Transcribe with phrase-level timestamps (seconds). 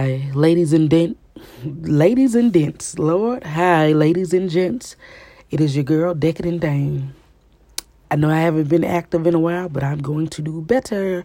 [0.00, 1.18] Hi, ladies and dent,
[1.62, 2.98] ladies and gents.
[2.98, 4.96] Lord, hi, ladies and gents.
[5.50, 7.12] It is your girl, Decadent Dame.
[8.10, 11.22] I know I haven't been active in a while, but I'm going to do better.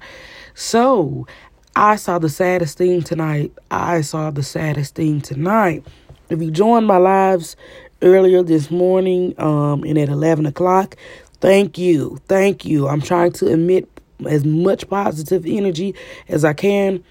[0.55, 1.25] So,
[1.73, 3.53] I saw the saddest thing tonight.
[3.71, 5.85] I saw the saddest thing tonight.
[6.29, 7.55] If you joined my lives
[8.01, 10.97] earlier this morning, um, and at eleven o'clock,
[11.39, 12.89] thank you, thank you.
[12.89, 13.87] I'm trying to emit
[14.27, 15.95] as much positive energy
[16.27, 17.05] as I can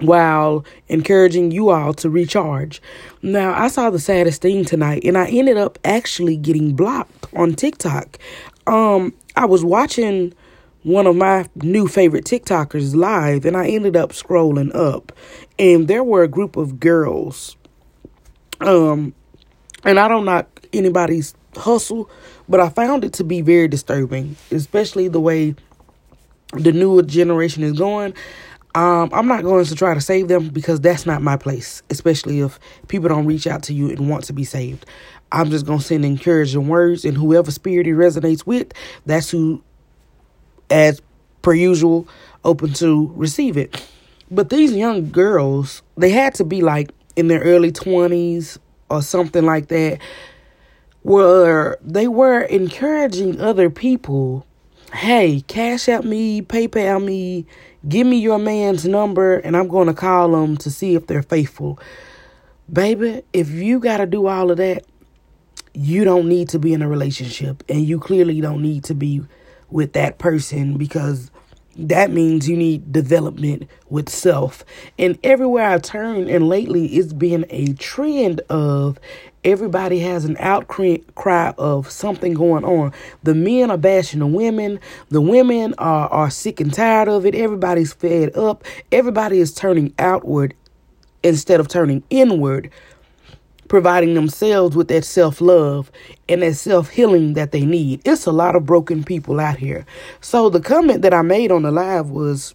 [0.00, 2.82] while encouraging you all to recharge.
[3.22, 7.54] Now, I saw the saddest thing tonight and I ended up actually getting blocked on
[7.54, 8.18] TikTok.
[8.66, 10.34] Um, I was watching
[10.82, 15.12] one of my new favorite TikTokers live and I ended up scrolling up
[15.58, 17.56] and there were a group of girls.
[18.60, 19.14] Um,
[19.84, 22.08] and I don't knock anybody's hustle,
[22.48, 25.54] but I found it to be very disturbing, especially the way
[26.52, 28.14] the newer generation is going.
[28.74, 32.40] Um, I'm not going to try to save them because that's not my place, especially
[32.40, 32.58] if
[32.88, 34.86] people don't reach out to you and want to be saved.
[35.30, 38.72] I'm just going to send encouraging words, and whoever spirit it resonates with,
[39.04, 39.62] that's who,
[40.70, 41.02] as
[41.42, 42.08] per usual,
[42.44, 43.86] open to receive it.
[44.30, 48.56] But these young girls, they had to be like in their early 20s
[48.88, 49.98] or something like that,
[51.02, 54.46] where they were encouraging other people
[54.94, 57.46] hey, cash out me, PayPal me,
[57.88, 61.22] give me your man's number, and I'm going to call them to see if they're
[61.22, 61.78] faithful.
[62.72, 64.84] Baby, if you got to do all of that,
[65.74, 69.22] you don't need to be in a relationship, and you clearly don't need to be
[69.70, 71.30] with that person because
[71.76, 74.64] that means you need development with self.
[74.98, 78.98] And everywhere I turn, and lately it's been a trend of
[79.44, 82.92] everybody has an outcry of something going on.
[83.22, 87.34] The men are bashing the women, the women are, are sick and tired of it.
[87.34, 88.64] Everybody's fed up.
[88.90, 90.54] Everybody is turning outward
[91.22, 92.70] instead of turning inward
[93.68, 95.90] providing themselves with that self love
[96.28, 98.02] and that self healing that they need.
[98.04, 99.86] It's a lot of broken people out here.
[100.20, 102.54] So the comment that I made on the live was,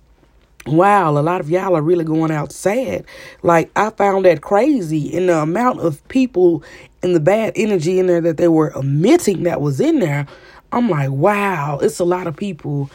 [0.68, 3.06] Wow, a lot of y'all are really going out sad.
[3.42, 5.16] Like, I found that crazy.
[5.16, 6.62] And the amount of people
[7.02, 10.28] and the bad energy in there that they were emitting that was in there,
[10.74, 12.90] I'm like, wow, it's a lot of people,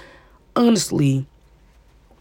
[0.55, 1.27] honestly,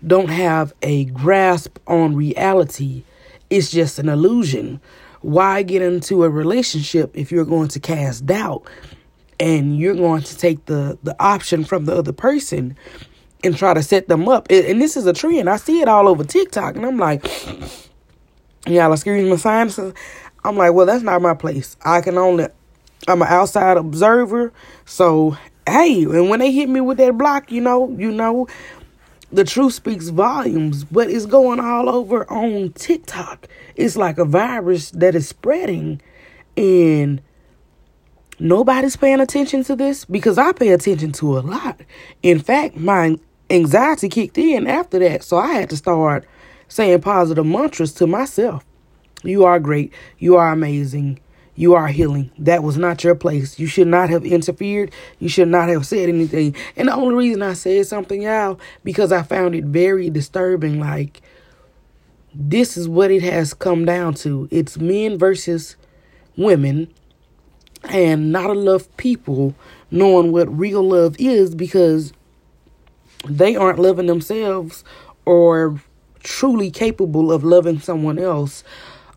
[0.07, 3.03] don't have a grasp on reality.
[3.49, 4.79] It's just an illusion.
[5.19, 8.63] Why get into a relationship if you're going to cast doubt
[9.37, 12.77] and you're going to take the, the option from the other person
[13.43, 14.47] and try to set them up?
[14.49, 15.49] And this is a trend.
[15.49, 17.25] I see it all over TikTok, and I'm like,
[18.67, 19.93] y'all excuse my sinuses.
[20.43, 21.77] I'm like, well, that's not my place.
[21.83, 22.47] I can only,
[23.07, 24.51] I'm an outside observer.
[24.85, 25.37] So,
[25.67, 28.47] hey, and when they hit me with that block, you know, you know,
[29.31, 33.47] the truth speaks volumes, but it's going all over on TikTok.
[33.75, 36.01] It's like a virus that is spreading,
[36.57, 37.21] and
[38.39, 41.79] nobody's paying attention to this because I pay attention to a lot.
[42.23, 43.17] In fact, my
[43.51, 46.25] anxiety kicked in after that, so I had to start
[46.67, 48.65] saying positive mantras to myself.
[49.23, 49.93] You are great.
[50.17, 51.19] You are amazing.
[51.55, 52.31] You are healing.
[52.39, 53.59] That was not your place.
[53.59, 54.91] You should not have interfered.
[55.19, 56.55] You should not have said anything.
[56.75, 60.79] And the only reason I said something, y'all, because I found it very disturbing.
[60.79, 61.21] Like,
[62.33, 65.75] this is what it has come down to it's men versus
[66.37, 66.91] women,
[67.83, 69.53] and not enough people
[69.91, 72.13] knowing what real love is because
[73.27, 74.83] they aren't loving themselves
[75.25, 75.81] or
[76.23, 78.63] truly capable of loving someone else.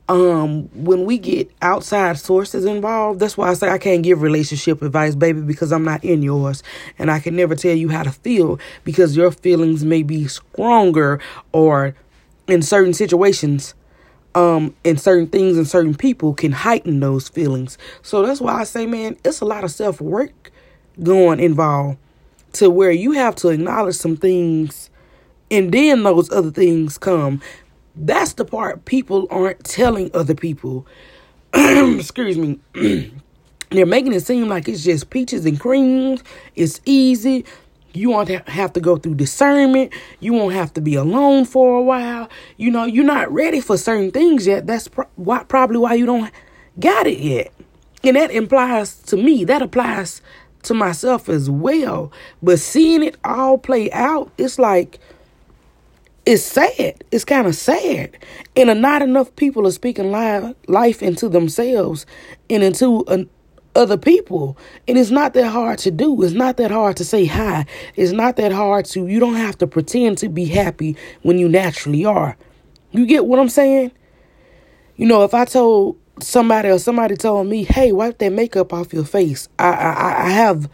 [0.06, 4.82] Um when we get outside sources involved that's why i say i can't give relationship
[4.82, 6.62] advice baby because i'm not in yours.
[6.98, 11.21] And i can never tell you how to feel because your feelings may be stronger
[11.53, 11.94] or
[12.47, 13.75] in certain situations
[14.34, 17.78] um and certain things and certain people can heighten those feelings.
[18.03, 20.53] So that's why i say man it's a lot of self-work
[21.03, 21.97] going involved
[22.54, 24.91] to where you have to acknowledge some things
[25.50, 27.41] and then those other things come
[27.97, 30.86] that's the part people aren't telling other people.
[31.54, 32.59] Excuse me.
[33.71, 36.22] They're making it seem like it's just peaches and creams.
[36.54, 37.45] It's easy.
[37.92, 39.92] You won't have to go through discernment.
[40.18, 42.28] You won't have to be alone for a while.
[42.57, 44.66] You know, you're not ready for certain things yet.
[44.66, 46.33] That's pro- why, probably why you don't
[46.80, 47.53] got it yet.
[48.03, 50.21] And that implies to me, that applies
[50.65, 52.13] to myself as well.
[52.43, 54.99] But seeing it all play out, it's like
[56.27, 57.05] it's sad.
[57.11, 58.16] It's kind of sad.
[58.57, 62.07] And not enough people are speaking life, into themselves
[62.49, 63.28] and into an,
[63.77, 64.57] other people.
[64.89, 66.22] And it's not that hard to do.
[66.22, 67.67] It's not that hard to say hi.
[67.97, 71.49] It's not that hard to, you don't have to pretend to be happy when you
[71.49, 72.37] naturally are.
[72.93, 73.91] You get what I'm saying?
[74.97, 78.93] You know, if I told somebody or somebody told me, "Hey, wipe that makeup off
[78.93, 80.69] your face," I I, I have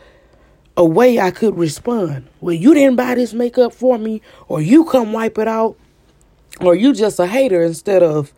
[0.76, 2.28] a way I could respond.
[2.40, 5.76] Well, you didn't buy this makeup for me, or you come wipe it out,
[6.60, 8.32] or you just a hater instead of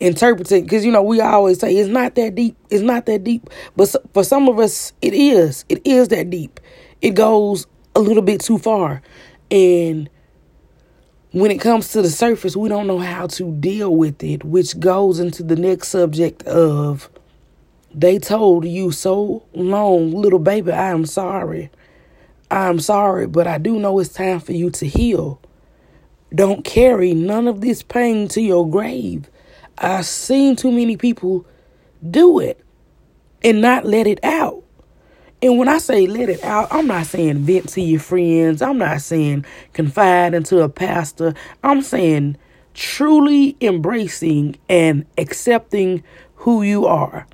[0.00, 0.64] interpreting.
[0.64, 2.56] Because you know we always say it's not that deep.
[2.70, 3.50] It's not that deep.
[3.76, 5.64] But for some of us, it is.
[5.68, 6.60] It is that deep.
[7.02, 7.66] It goes
[7.96, 9.02] a little bit too far,
[9.50, 10.08] and
[11.32, 14.78] when it comes to the surface, we don't know how to deal with it, which
[14.78, 17.08] goes into the next subject of
[17.94, 21.70] they told you so long, little baby, I am sorry.
[22.50, 25.40] I'm sorry, but I do know it's time for you to heal.
[26.34, 29.28] Don't carry none of this pain to your grave.
[29.78, 31.46] I've seen too many people
[32.08, 32.62] do it
[33.42, 34.61] and not let it out.
[35.42, 38.62] And when I say let it out, I'm not saying vent to your friends.
[38.62, 41.34] I'm not saying confide into a pastor.
[41.64, 42.36] I'm saying
[42.74, 46.04] truly embracing and accepting
[46.36, 47.26] who you are.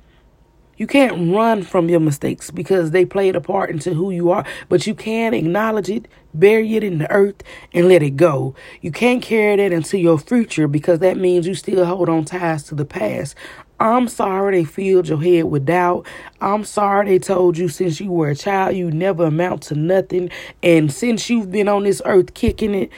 [0.77, 4.45] You can't run from your mistakes because they played a part into who you are,
[4.69, 8.55] but you can acknowledge it, bury it in the earth, and let it go.
[8.81, 12.63] You can't carry that into your future because that means you still hold on ties
[12.63, 13.35] to the past.
[13.79, 16.05] I'm sorry they filled your head with doubt.
[16.41, 20.29] I'm sorry they told you since you were a child you never amount to nothing.
[20.61, 22.91] And since you've been on this earth kicking it,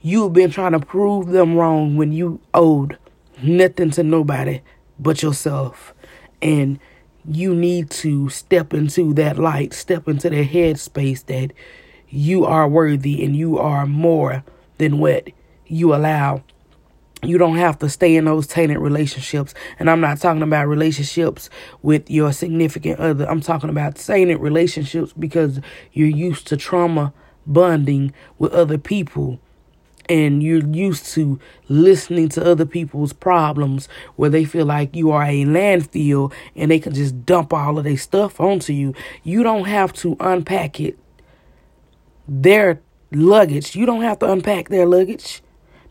[0.00, 2.96] you've been trying to prove them wrong when you owed
[3.42, 4.62] nothing to nobody
[4.98, 5.92] but yourself.
[6.40, 6.78] And
[7.28, 11.52] you need to step into that light, step into that headspace that
[12.08, 14.42] you are worthy and you are more
[14.78, 15.28] than what
[15.66, 16.42] you allow
[17.26, 19.54] you don't have to stay in those tainted relationships.
[19.78, 21.50] And I'm not talking about relationships
[21.82, 23.28] with your significant other.
[23.28, 25.60] I'm talking about tainted relationships because
[25.92, 27.12] you're used to trauma
[27.46, 29.38] bonding with other people
[30.08, 31.38] and you're used to
[31.68, 36.78] listening to other people's problems where they feel like you are a landfill and they
[36.78, 38.94] can just dump all of their stuff onto you.
[39.22, 40.98] You don't have to unpack it.
[42.28, 42.80] Their
[43.12, 43.74] luggage.
[43.74, 45.42] You don't have to unpack their luggage.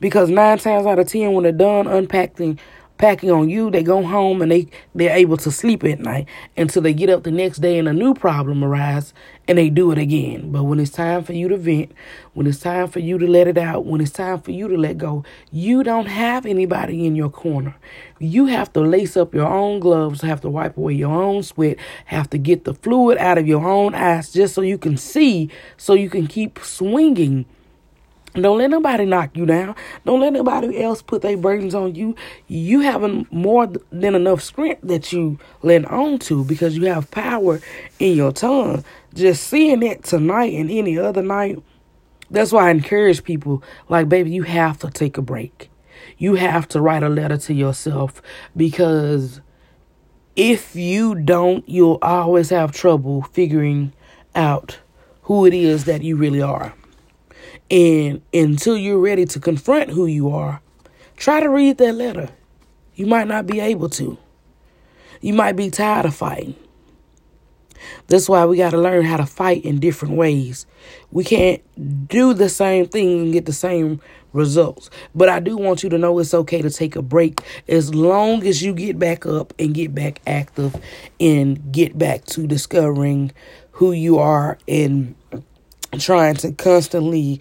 [0.04, 2.60] Because nine times out of ten, when they're done unpacking,
[2.98, 6.28] packing on you, they go home and they they're able to sleep at night
[6.58, 9.14] until they get up the next day and a new problem arises
[9.48, 10.52] and they do it again.
[10.52, 11.94] But when it's time for you to vent,
[12.34, 14.76] when it's time for you to let it out, when it's time for you to
[14.76, 15.24] let go,
[15.54, 17.74] you don't have anybody in your corner.
[18.20, 21.78] You have to lace up your own gloves, have to wipe away your own sweat,
[22.08, 25.50] have to get the fluid out of your own eyes just so you can see,
[25.78, 27.46] so you can keep swinging
[28.34, 29.76] don't let nobody knock you down.
[30.06, 32.16] Don't let nobody else put their burdens on you.
[32.48, 37.62] You having more than enough strength that you lend on to because you have power
[38.00, 38.84] in your tongue.
[39.14, 41.62] Just seeing that tonight and any other night,
[42.32, 45.70] that's why I encourage people like, baby, you have to take a break.
[46.18, 48.20] You have to write a letter to yourself
[48.58, 49.42] because
[50.36, 53.94] if you don't, you'll always have trouble figuring
[54.34, 54.80] out
[55.24, 56.74] who it is that you really are.
[57.70, 60.62] And until you're ready to confront who you are,
[61.18, 62.30] try to read that letter.
[62.96, 64.18] You might not be able to.
[65.22, 66.56] You might be tired of fighting.
[68.08, 70.66] That's why we got to learn how to fight in different ways.
[71.12, 71.62] We can't
[72.08, 74.02] do the same thing and get the same
[74.34, 74.90] results.
[75.16, 78.46] But I do want you to know it's okay to take a break as long
[78.46, 80.76] as you get back up and get back active
[81.20, 83.32] and get back to discovering
[83.72, 85.16] who you are and
[86.00, 87.40] trying to constantly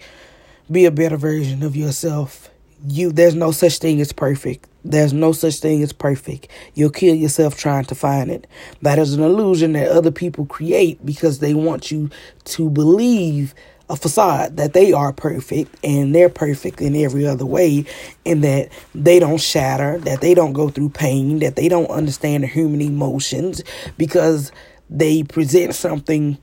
[0.71, 2.49] be a better version of yourself.
[2.85, 4.67] You there's no such thing as perfect.
[4.85, 6.49] There's no such thing as perfect.
[6.73, 8.47] You'll kill yourself trying to find it.
[8.81, 12.09] That is an illusion that other people create because they want you
[12.45, 13.55] to believe
[13.89, 17.85] a facade that they are perfect and they're perfect in every other way
[18.25, 22.43] and that they don't shatter, that they don't go through pain, that they don't understand
[22.43, 23.61] the human emotions
[23.97, 24.51] because
[24.89, 26.37] they present something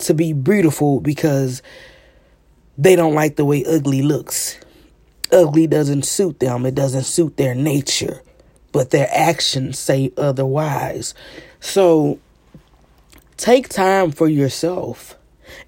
[0.00, 1.62] to be beautiful because
[2.78, 4.58] they don't like the way ugly looks.
[5.32, 8.22] Ugly doesn't suit them, it doesn't suit their nature,
[8.72, 11.14] but their actions say otherwise.
[11.60, 12.18] So
[13.36, 15.16] take time for yourself.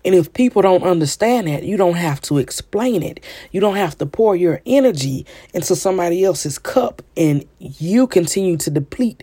[0.04, 3.20] And if people don't understand that, you don't have to explain it.
[3.50, 8.70] You don't have to pour your energy into somebody else's cup and you continue to
[8.70, 9.22] deplete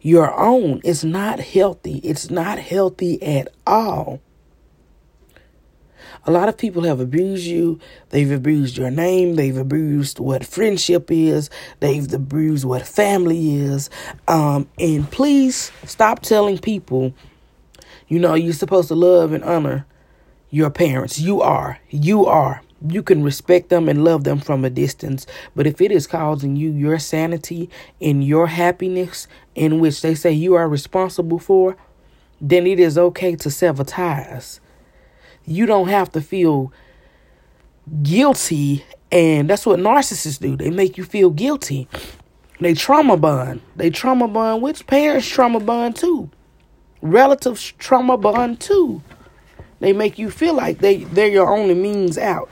[0.00, 0.80] your own.
[0.84, 1.98] It's not healthy.
[1.98, 4.20] It's not healthy at all.
[6.26, 7.78] A lot of people have abused you.
[8.10, 9.34] They've abused your name.
[9.36, 11.50] They've abused what friendship is.
[11.80, 13.90] They've abused what family is.
[14.28, 17.12] Um, and please stop telling people,
[18.08, 19.86] you know, you're supposed to love and honor
[20.50, 21.18] your parents.
[21.18, 21.78] You are.
[21.90, 22.62] You are.
[22.86, 25.26] you can respect them and love them from a distance.
[25.56, 30.32] But if it is causing you your sanity and your happiness, in which they say
[30.32, 31.76] you are responsible for,
[32.40, 34.60] then it is okay to sever ties.
[35.46, 36.72] You don't have to feel
[38.02, 40.56] guilty, and that's what narcissists do.
[40.56, 41.88] They make you feel guilty.
[42.60, 43.60] They trauma bond.
[43.76, 46.30] They trauma bond, which parents trauma bond too.
[47.02, 49.02] Relatives trauma bond too.
[49.80, 52.48] They make you feel like they, they're your only means out.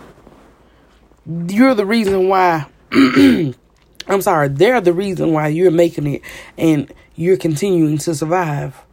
[1.25, 6.23] You're the reason why I'm sorry, they're the reason why you're making it
[6.59, 8.85] and you're continuing to survive.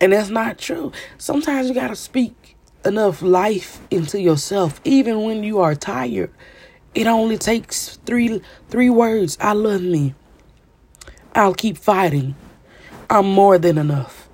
[0.00, 0.90] And that's not true.
[1.18, 2.53] Sometimes you got to speak
[2.84, 6.30] enough life into yourself even when you are tired.
[6.94, 9.36] It only takes three three words.
[9.40, 10.14] I love me.
[11.34, 12.36] I'll keep fighting.
[13.10, 14.28] I'm more than enough.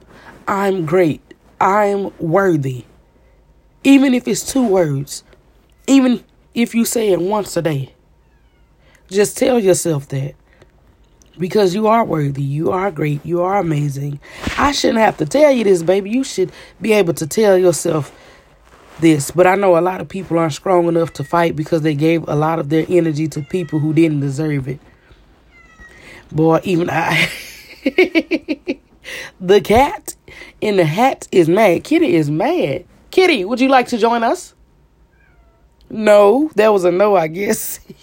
[0.46, 1.22] I'm great.
[1.60, 2.84] I'm worthy.
[3.84, 5.24] Even if it's two words.
[5.86, 6.22] Even
[6.54, 7.94] if you say it once a day.
[9.08, 10.34] Just tell yourself that.
[11.38, 12.42] Because you are worthy.
[12.42, 13.24] You are great.
[13.24, 14.20] You are amazing.
[14.58, 16.10] I shouldn't have to tell you this, baby.
[16.10, 18.14] You should be able to tell yourself
[19.00, 19.30] this.
[19.30, 22.26] But I know a lot of people aren't strong enough to fight because they gave
[22.28, 24.80] a lot of their energy to people who didn't deserve it.
[26.32, 27.30] Boy, even I.
[29.40, 30.14] the cat
[30.60, 31.84] in the hat is mad.
[31.84, 32.84] Kitty is mad.
[33.10, 34.54] Kitty, would you like to join us?
[35.92, 37.80] No, that was a no, I guess.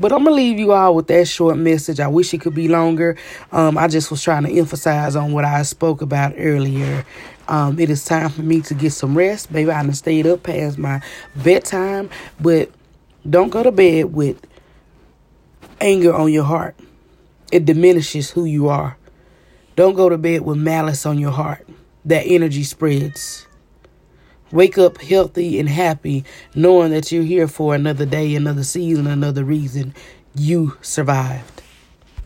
[0.00, 1.98] but I'm gonna leave you all with that short message.
[1.98, 3.16] I wish it could be longer.
[3.50, 7.04] Um, I just was trying to emphasize on what I spoke about earlier.
[7.50, 9.52] Um, it is time for me to get some rest.
[9.52, 11.02] Baby, I done stayed up past my
[11.34, 12.08] bedtime,
[12.40, 12.70] but
[13.28, 14.46] don't go to bed with
[15.80, 16.76] anger on your heart.
[17.50, 18.96] It diminishes who you are.
[19.74, 21.66] Don't go to bed with malice on your heart.
[22.04, 23.48] That energy spreads.
[24.52, 29.42] Wake up healthy and happy, knowing that you're here for another day, another season, another
[29.42, 29.92] reason.
[30.36, 31.59] You survived.